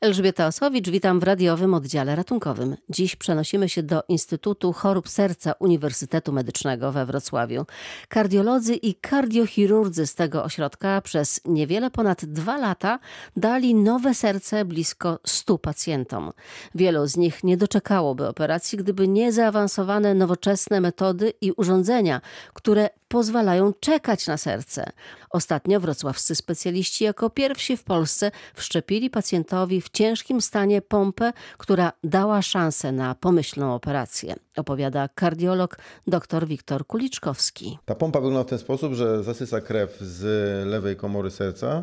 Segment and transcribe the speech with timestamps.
[0.00, 2.76] Elżbieta Osowicz, witam w radiowym oddziale ratunkowym.
[2.88, 7.66] Dziś przenosimy się do Instytutu Chorób Serca Uniwersytetu Medycznego we Wrocławiu.
[8.08, 12.98] Kardiolodzy i kardiochirurdzy z tego ośrodka przez niewiele ponad dwa lata
[13.36, 16.32] dali nowe serce blisko 100 pacjentom.
[16.74, 22.20] Wielu z nich nie doczekałoby operacji, gdyby nie zaawansowane nowoczesne metody i urządzenia,
[22.54, 24.90] które pozwalają czekać na serce.
[25.30, 32.42] Ostatnio wrocławscy specjaliści jako pierwsi w Polsce wszczepili pacjentowi w ciężkim stanie pompę, która dała
[32.42, 34.34] szansę na pomyślną operację.
[34.56, 37.78] Opowiada kardiolog dr Wiktor Kuliczkowski.
[37.84, 41.82] Ta pompa wygląda w ten sposób, że zasysa krew z lewej komory serca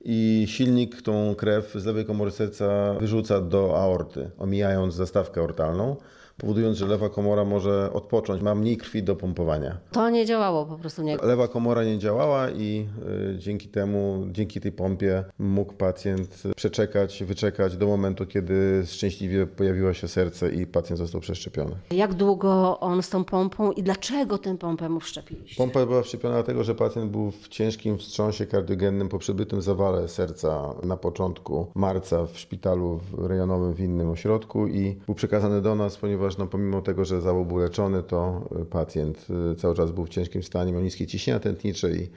[0.00, 5.96] i silnik tą krew z lewej komory serca wyrzuca do aorty, omijając zastawkę aortalną
[6.38, 9.76] powodując, że lewa komora może odpocząć, ma mniej krwi do pompowania.
[9.92, 11.16] To nie działało po prostu nie.
[11.16, 12.86] Lewa komora nie działała i
[13.34, 19.92] y, dzięki temu, dzięki tej pompie mógł pacjent przeczekać, wyczekać do momentu, kiedy szczęśliwie pojawiło
[19.92, 21.76] się serce i pacjent został przeszczepiony.
[21.90, 25.56] Jak długo on z tą pompą i dlaczego tę pompę mu wszczepiliście?
[25.56, 30.74] Pompa była wszczepiona dlatego, że pacjent był w ciężkim wstrząsie kardiogennym po przebytym zawale serca
[30.82, 36.27] na początku marca w szpitalu rejonowym w innym ośrodku i był przekazany do nas, ponieważ
[36.28, 40.04] ponieważ no, pomimo tego, że zawał był leczony, to y, pacjent y, cały czas był
[40.04, 42.08] w ciężkim stanie, miał niskie ciśnienia tętnicze i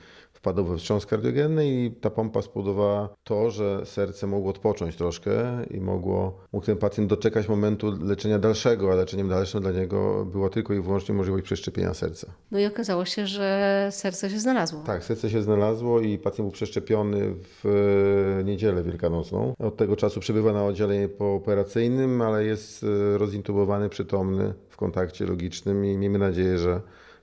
[0.42, 5.32] wpadł we wstrząs kardiogenny i ta pompa spowodowała to, że serce mogło odpocząć troszkę
[5.70, 10.50] i mogło, mógł ten pacjent doczekać momentu leczenia dalszego, a leczeniem dalszym dla niego była
[10.50, 12.34] tylko i wyłącznie możliwość przeszczepienia serca.
[12.52, 14.84] No i okazało się, że serce się znalazło.
[14.86, 19.54] Tak, serce się znalazło i pacjent był przeszczepiony w niedzielę wielkanocną.
[19.60, 25.86] Od tego czasu przebywa na oddziale pooperacyjnym, ale jest e, rozintubowany, przytomny w kontakcie logicznym
[25.86, 26.82] i miejmy nadzieję, że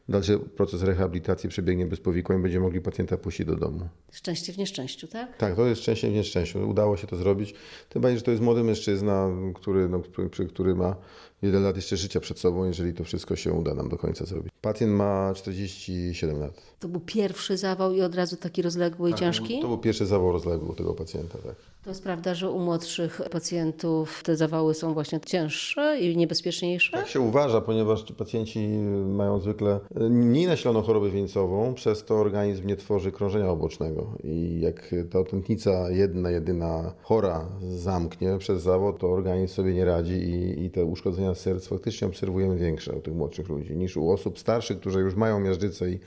[0.09, 3.89] dalszy proces rehabilitacji przebiegnie bez powikłań, będziemy mogli pacjenta puścić do domu.
[4.13, 5.37] Szczęście w nieszczęściu, tak?
[5.37, 6.69] Tak, to jest szczęście w nieszczęściu.
[6.69, 7.55] Udało się to zrobić.
[7.89, 10.97] Tym bardziej, że to jest młody mężczyzna, który, no, który, który ma
[11.43, 14.53] wiele lat jeszcze życia przed sobą, jeżeli to wszystko się uda nam do końca zrobić.
[14.63, 16.63] Pacjent ma 47 lat.
[16.81, 19.61] To był pierwszy zawał i od razu taki rozległy tak, i ciężki?
[19.61, 21.55] To był pierwszy zawał rozległy u tego pacjenta, tak.
[21.85, 26.93] To jest prawda, że u młodszych pacjentów te zawały są właśnie cięższe i niebezpieczniejsze?
[26.93, 28.69] Tak się uważa, ponieważ ci pacjenci
[29.07, 29.81] mają zwykle
[30.11, 34.13] mniej nasiloną chorobę wieńcową, przez to organizm nie tworzy krążenia obocznego.
[34.25, 37.47] I jak ta tętnica jedna, jedyna chora
[37.77, 41.69] zamknie przez zawód, to organizm sobie nie radzi i, i te uszkodzenia serc.
[41.69, 45.91] Faktycznie obserwujemy większe u tych młodszych ludzi niż u osób starszych, którzy już mają miażdżycę
[45.91, 46.01] i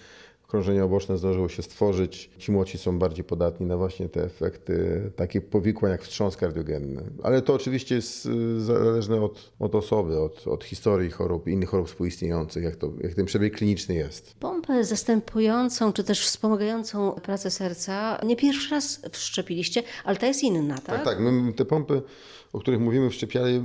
[0.52, 2.30] krążenie oboczne zdążyło się stworzyć.
[2.38, 7.04] Ci młodsi są bardziej podatni na właśnie te efekty takie powikłań jak wstrząs kardiogenny.
[7.24, 11.88] Ale to oczywiście jest y, zależne od, od osoby, od, od historii chorób, innych chorób
[11.88, 14.36] współistniejących, jak, to, jak ten przebieg kliniczny jest.
[14.40, 20.76] Pompę zastępującą, czy też wspomagającą pracę serca nie pierwszy raz wszczepiliście, ale ta jest inna,
[20.76, 20.86] tak?
[20.86, 21.20] Tak, tak.
[21.20, 22.02] My te pompy,
[22.54, 23.10] o których mówimy,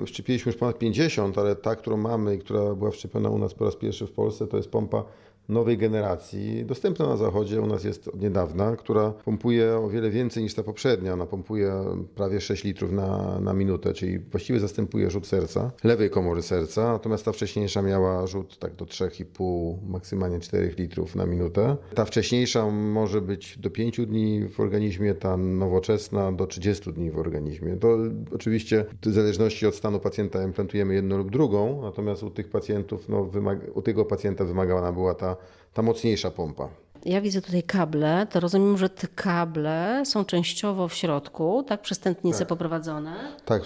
[0.06, 3.64] wszczepiliśmy już ponad 50, ale ta, którą mamy i która była wszczepiona u nas po
[3.64, 5.04] raz pierwszy w Polsce, to jest pompa
[5.48, 10.42] nowej generacji, dostępna na zachodzie, u nas jest od niedawna, która pompuje o wiele więcej
[10.42, 11.12] niż ta poprzednia.
[11.12, 11.72] Ona pompuje
[12.14, 17.24] prawie 6 litrów na, na minutę, czyli właściwie zastępuje rzut serca, lewej komory serca, natomiast
[17.24, 21.76] ta wcześniejsza miała rzut tak do 3,5, maksymalnie 4 litrów na minutę.
[21.94, 27.18] Ta wcześniejsza może być do 5 dni w organizmie, ta nowoczesna do 30 dni w
[27.18, 27.76] organizmie.
[27.76, 27.98] To
[28.34, 33.30] oczywiście w zależności od stanu pacjenta implantujemy jedną lub drugą, natomiast u tych pacjentów, no,
[33.74, 35.35] u tego pacjenta wymagana była ta
[35.74, 36.68] ta, mocniejsza pompa.
[37.04, 41.98] Ja widzę tutaj kable, to rozumiem, że te kable są częściowo w środku, tak, przez
[41.98, 42.48] tętnice tak.
[42.48, 43.14] poprowadzone?
[43.44, 43.62] Tak,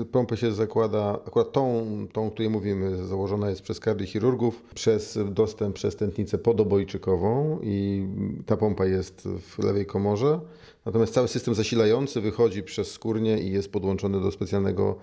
[0.00, 5.18] y, pompę się zakłada, akurat tą, tą, o której mówimy, założona jest przez kardiochirurgów, przez
[5.30, 8.06] dostęp przez tętnicę podobojczykową i
[8.46, 10.40] ta pompa jest w lewej komorze,
[10.86, 14.96] natomiast cały system zasilający wychodzi przez skórnię i jest podłączony do specjalnego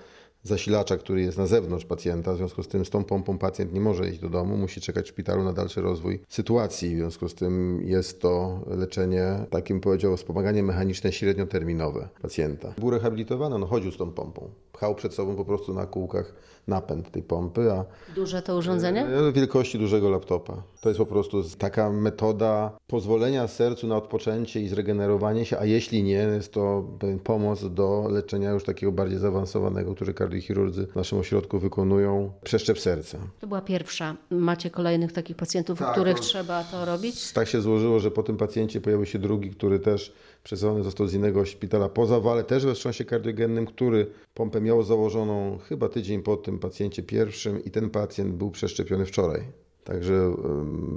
[0.44, 2.34] zasilacza, który jest na zewnątrz pacjenta.
[2.34, 5.06] W związku z tym z tą pompą pacjent nie może iść do domu, musi czekać
[5.06, 6.96] w szpitalu na dalszy rozwój sytuacji.
[6.96, 12.74] W związku z tym jest to leczenie, takim powiedział, wspomaganie mechaniczne średnioterminowe pacjenta.
[12.78, 14.50] Był rehabilitowany, no chodził z tą pompą.
[14.74, 16.34] Pchał przed sobą po prostu na kółkach
[16.68, 17.72] napęd tej pompy.
[17.72, 17.86] A
[18.16, 19.06] Duże to urządzenie?
[19.06, 20.64] E, wielkości dużego laptopa.
[20.82, 26.04] To jest po prostu taka metoda pozwolenia sercu na odpoczęcie i zregenerowanie się, a jeśli
[26.04, 26.84] nie, jest to
[27.24, 33.18] pomoc do leczenia już takiego bardziej zaawansowanego, który kardiochirurdzy w naszym ośrodku wykonują przeszczep serca.
[33.40, 34.18] To była pierwsza.
[34.30, 37.34] Macie kolejnych takich pacjentów, tak, u których to, trzeba to robić?
[37.34, 40.14] Tak się złożyło, że po tym pacjencie pojawił się drugi, który też
[40.44, 45.58] przesyłany został z innego szpitala po zawale, też we wstrząsie kardiogennym, który pompę miał założoną
[45.58, 49.42] chyba tydzień po tym pacjencie pierwszym i ten pacjent był przeszczepiony wczoraj.
[49.84, 50.36] Także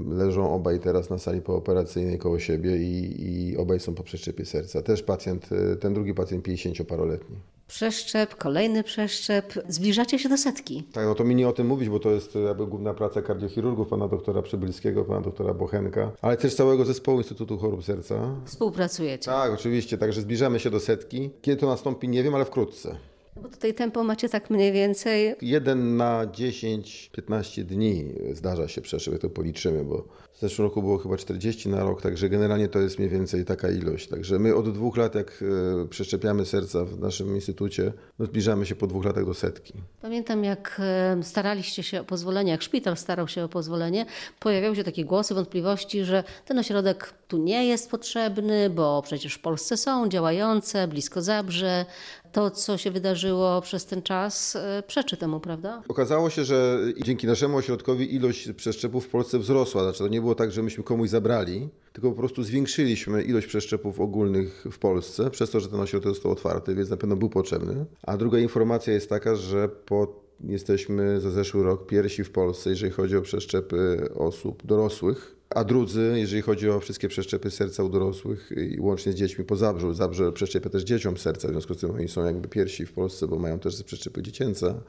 [0.09, 4.83] leżą obaj teraz na sali pooperacyjnej koło siebie i, i obaj są po przeszczepie serca.
[4.83, 5.49] Też pacjent,
[5.81, 7.37] ten drugi pacjent 50-paroletni
[7.75, 9.55] Przeszczep, kolejny przeszczep.
[9.69, 10.83] Zbliżacie się do setki.
[10.93, 13.89] Tak, no to mi nie o tym mówić, bo to jest jakby główna praca kardiochirurgów,
[13.89, 18.37] pana doktora Przybylskiego, pana doktora Bochenka, ale też całego zespołu Instytutu Chorób Serca.
[18.45, 19.25] Współpracujecie.
[19.25, 21.31] Tak, oczywiście, także zbliżamy się do setki.
[21.43, 22.97] Kiedy to nastąpi, nie wiem, ale wkrótce.
[23.37, 25.35] Bo tutaj tempo macie tak mniej więcej.
[25.43, 28.81] Jeden na 10-15 dni zdarza się
[29.13, 32.79] jak to policzymy, bo w zeszłym roku było chyba 40 na rok, także generalnie to
[32.79, 34.09] jest mniej więcej taka ilość.
[34.09, 35.45] Także my od dwóch lat, jak
[35.83, 39.73] e, przeszczepiamy serca w naszym instytucie, no zbliżamy się po dwóch latach do setki.
[40.03, 44.07] Pamiętam, jak e, staraliście się o pozwolenie, jak szpital starał się o pozwolenie,
[44.41, 49.41] pojawiały się takie głosy, wątpliwości, że ten ośrodek tu nie jest potrzebny, bo przecież w
[49.41, 51.87] Polsce są działające, blisko Zabrze.
[52.35, 55.83] To, co się wydarzyło przez ten czas, e, przeczy temu, prawda?
[55.89, 59.83] Okazało się, że dzięki naszemu ośrodkowi ilość przeszczepów w Polsce wzrosła.
[59.83, 64.01] Znaczy, to nie było tak, że myśmy komuś zabrali, tylko po prostu zwiększyliśmy ilość przeszczepów
[64.01, 67.85] ogólnych w Polsce, przez to, że ten ośrodek został otwarty, więc na pewno był potrzebny.
[68.03, 72.93] A druga informacja jest taka, że po, jesteśmy za zeszły rok pierwsi w Polsce, jeżeli
[72.93, 75.37] chodzi o przeszczepy osób dorosłych.
[75.55, 79.57] A drudzy, jeżeli chodzi o wszystkie przeszczepy serca u dorosłych i łącznie z dziećmi po
[79.57, 79.95] Zabrzu.
[79.95, 83.29] Zabrze przeszczepia też dzieciom serca, w związku z tym oni są jakby pierwsi w Polsce,
[83.29, 84.81] bo mają też przeszczepy dziecięce.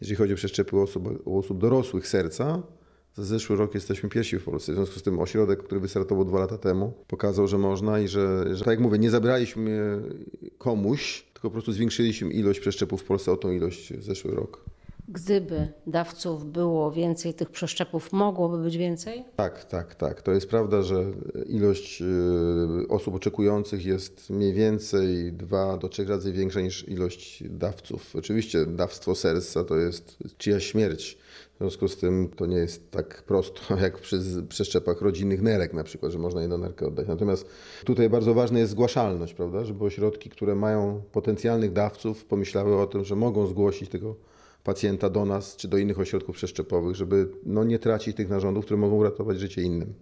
[0.00, 2.62] Jeżeli chodzi o przeszczepy osób, u osób dorosłych serca,
[3.14, 4.72] za zeszły rok jesteśmy pierwsi w Polsce.
[4.72, 8.44] W związku z tym ośrodek, który wystartował dwa lata temu, pokazał, że można i że,
[8.56, 10.02] że tak jak mówię, nie zabraliśmy
[10.58, 14.64] komuś, tylko po prostu zwiększyliśmy ilość przeszczepów w Polsce o tą ilość zeszły rok.
[15.12, 19.24] Gdyby dawców było więcej, tych przeszczepów mogłoby być więcej?
[19.36, 20.22] Tak, tak, tak.
[20.22, 21.04] To jest prawda, że
[21.46, 28.16] ilość y, osób oczekujących jest mniej więcej dwa do trzech razy większa niż ilość dawców.
[28.16, 31.18] Oczywiście dawstwo serca to jest czyjaś śmierć.
[31.54, 35.84] W związku z tym to nie jest tak prosto jak przy przeszczepach rodzinnych nerek na
[35.84, 37.08] przykład, że można jedną nerkę oddać.
[37.08, 37.46] Natomiast
[37.84, 43.04] tutaj bardzo ważna jest zgłaszalność, prawda, żeby ośrodki, które mają potencjalnych dawców pomyślały o tym,
[43.04, 44.31] że mogą zgłosić tego
[44.64, 48.80] pacjenta do nas czy do innych ośrodków przeszczepowych, żeby no, nie tracić tych narządów, które
[48.80, 49.94] mogą uratować życie innym.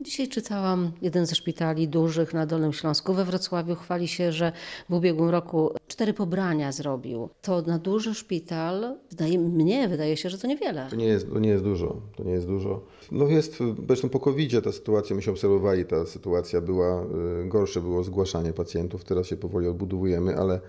[0.00, 4.52] Dzisiaj czytałam, jeden ze szpitali dużych na Dolnym Śląsku we Wrocławiu chwali się, że
[4.88, 7.28] w ubiegłym roku cztery pobrania zrobił.
[7.42, 10.86] To na duży szpital, wydaje, mnie wydaje się, że to niewiele.
[10.90, 12.84] To nie jest, to nie jest dużo, to nie jest dużo.
[13.12, 17.02] No jest, zresztą po covid ta sytuacja, myśmy obserwowali, ta sytuacja była,
[17.44, 20.60] y, gorsze było zgłaszanie pacjentów, teraz się powoli odbudowujemy, ale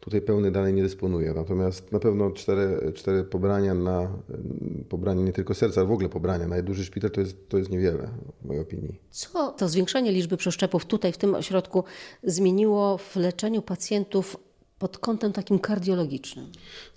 [0.00, 1.34] Tutaj pełny danej nie dysponuję.
[1.34, 4.08] Natomiast na pewno cztery, cztery pobrania na
[4.88, 7.70] pobranie nie tylko serca, ale w ogóle pobrania na duży szpital to jest, to jest
[7.70, 8.08] niewiele
[8.42, 9.00] w mojej opinii.
[9.10, 11.84] Co to zwiększenie liczby przeszczepów tutaj w tym ośrodku
[12.22, 14.36] zmieniło w leczeniu pacjentów
[14.80, 16.46] pod kątem takim kardiologicznym?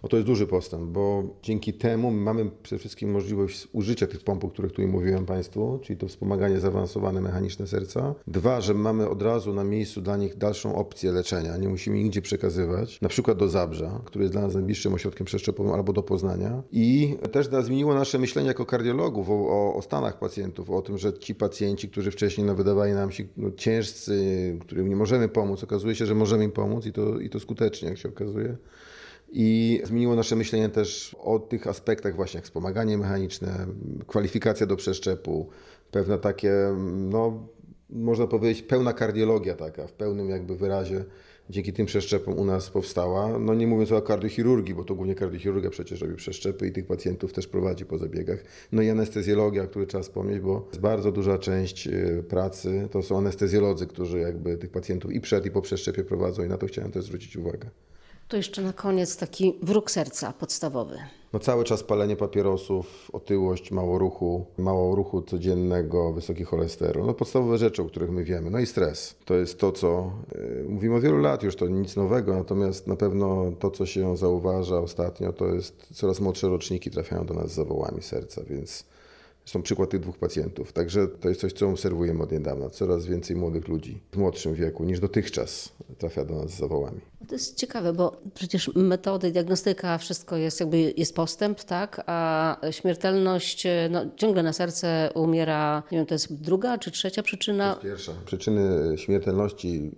[0.04, 4.44] No to jest duży postęp, bo dzięki temu mamy przede wszystkim możliwość użycia tych pomp,
[4.44, 8.16] o których tutaj mówiłem Państwu, czyli to wspomaganie zaawansowane mechaniczne serca.
[8.28, 12.22] Dwa, że mamy od razu na miejscu dla nich dalszą opcję leczenia, nie musimy nigdzie
[12.22, 16.64] przekazywać, na przykład do Zabrza, który jest dla nas najbliższym ośrodkiem przeszczepowym, albo do Poznania.
[16.72, 21.14] I też zmieniło nasze myślenie jako kardiologów o, o, o stanach pacjentów, o tym, że
[21.14, 25.96] ci pacjenci, którzy wcześniej no, wydawali nam się no, ciężcy, którym nie możemy pomóc, okazuje
[25.96, 28.58] się, że możemy im pomóc i to, i to skutecznie, jak się okazuje.
[29.32, 33.68] I zmieniło nasze myślenie też o tych aspektach właśnie jak wspomaganie mechaniczne,
[34.08, 35.50] kwalifikacja do przeszczepu,
[35.92, 36.54] pewne takie,
[37.10, 37.48] no
[37.90, 41.06] można powiedzieć, pełna kardiologia taka, w pełnym jakby wyrazie
[41.50, 43.40] dzięki tym przeszczepom u nas powstała.
[43.40, 47.34] No nie mówiąc o kardiochirurgii, bo to głównie kardiochirurgia przecież robi przeszczepy i tych pacjentów
[47.34, 48.44] też prowadzi po zabiegach.
[48.72, 53.18] No i anestezjologia, o której trzeba wspomnieć, bo bardzo duża część e, pracy to są
[53.18, 56.92] anestezjolodzy, którzy jakby tych pacjentów i przed i po przeszczepie prowadzą i na to chciałem
[56.92, 57.70] też zwrócić uwagę.
[58.34, 60.98] To jeszcze na koniec taki wróg serca podstawowy.
[61.34, 67.06] No cały czas palenie papierosów, otyłość, mało ruchu, mało ruchu codziennego, wysoki cholesterol.
[67.06, 68.50] No podstawowe rzeczy, o których my wiemy.
[68.50, 69.16] No i stres.
[69.26, 72.96] To jest to, co yy, mówimy od wielu lat już, to nic nowego, natomiast na
[72.96, 77.54] pewno to, co się zauważa ostatnio, to jest coraz młodsze roczniki trafiają do nas z
[77.54, 78.86] zawołami serca, więc
[79.46, 80.74] Zresztą przykład tych dwóch pacjentów.
[80.74, 82.70] Także to jest coś, co obserwujemy od niedawna.
[82.70, 87.02] Coraz więcej młodych ludzi w młodszym wieku niż dotychczas trafia do nas z zawołami.
[87.28, 92.04] To jest ciekawe, bo przecież metody, diagnostyka, wszystko jest jakby jest postęp, tak?
[92.06, 97.76] A śmiertelność, no, ciągle na serce umiera, nie wiem, to jest druga czy trzecia przyczyna?
[97.76, 98.12] To jest pierwsza.
[98.26, 99.92] Przyczyny śmiertelności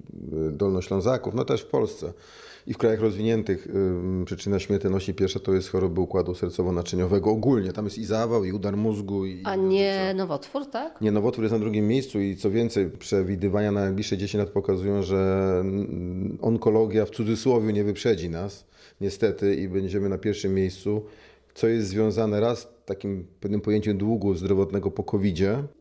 [0.52, 2.14] dolnoślązaków, no też w Polsce
[2.68, 3.68] i w krajach rozwiniętych
[4.26, 7.74] przyczyna śmiertelności pierwsza to jest choroby układu sercowo-naczyniowego ogólnie.
[7.74, 9.26] Tam jest i zawał, i udar mózgu.
[9.26, 11.02] I A nie nowotwór, tak?
[11.02, 15.04] Nie, nowotwór jest na drugim miejscu i co więcej, przewidywania na najbliższe 10 lat pokazują,
[15.04, 15.64] że
[16.42, 18.66] onkologia w cudzysłowie nie wyprzedzi nas,
[19.02, 21.06] niestety, i będziemy na pierwszym miejscu,
[21.54, 25.36] co jest związane raz takim pewnym pojęciem długu zdrowotnego po covid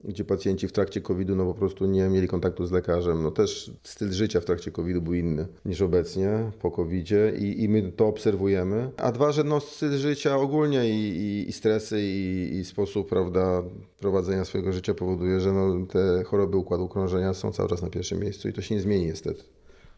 [0.05, 3.23] gdzie pacjenci w trakcie COVID-u no po prostu nie mieli kontaktu z lekarzem.
[3.23, 7.09] No też styl życia w trakcie COVID-u był inny niż obecnie po covid
[7.39, 8.91] i, i my to obserwujemy.
[8.97, 13.63] A dwa, że no styl życia ogólnie i, i, i stresy i, i sposób prawda,
[14.01, 18.21] prowadzenia swojego życia powoduje, że no, te choroby układu krążenia są cały czas na pierwszym
[18.21, 19.45] miejscu i to się nie zmieni niestety.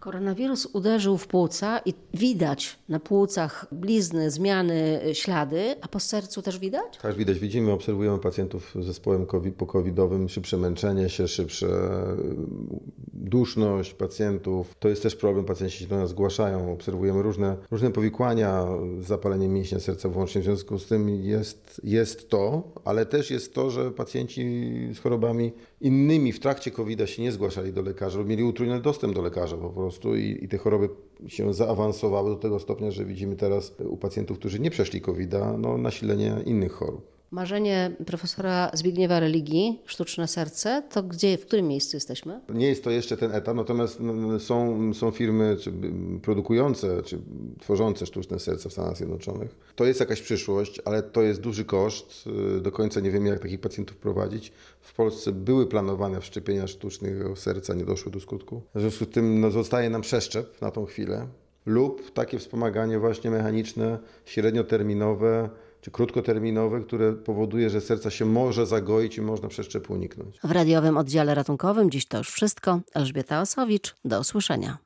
[0.07, 6.59] Koronawirus uderzył w płuca i widać na płucach blizny, zmiany, ślady, a po sercu też
[6.59, 6.99] widać?
[7.03, 11.67] Tak, widać, widzimy, obserwujemy pacjentów z zespołem COVID, po-covidowym, szybsze męczenie się, szybsze
[13.27, 14.75] duszność pacjentów.
[14.79, 18.67] To jest też problem, pacjenci się do nas zgłaszają, obserwujemy różne, różne powikłania,
[19.01, 20.41] zapalenie mięśnia serca włącznie.
[20.41, 24.45] W związku z tym jest, jest to, ale też jest to, że pacjenci
[24.95, 29.23] z chorobami innymi w trakcie COVID-a się nie zgłaszali do lekarza, mieli utrudniony dostęp do
[29.23, 30.89] lekarza po prostu i, i te choroby
[31.27, 35.79] się zaawansowały do tego stopnia, że widzimy teraz u pacjentów, którzy nie przeszli COVID-a, no,
[35.79, 37.16] nasilenie innych chorób.
[37.31, 42.41] Marzenie profesora Zbigniewa Religii, sztuczne serce, to gdzie, w którym miejscu jesteśmy?
[42.49, 43.99] Nie jest to jeszcze ten etap, natomiast
[44.39, 45.73] są, są firmy czy
[46.23, 47.19] produkujące, czy
[47.61, 49.57] tworzące sztuczne serca w Stanach Zjednoczonych.
[49.77, 52.29] To jest jakaś przyszłość, ale to jest duży koszt.
[52.61, 54.53] Do końca nie wiemy, jak takich pacjentów prowadzić.
[54.81, 58.63] W Polsce były planowane wszczepienia sztucznego serca, nie doszły do skutku.
[58.75, 61.27] W związku z tym no, zostaje nam przeszczep na tą chwilę
[61.67, 69.19] lub takie wspomaganie właśnie mechaniczne, średnioterminowe, czy krótkoterminowe, które powoduje, że serca się może zagoić
[69.19, 70.39] i można przeszczepu uniknąć.
[70.45, 72.81] W radiowym oddziale ratunkowym dziś to już wszystko.
[72.95, 74.86] Elżbieta Osowicz, do usłyszenia.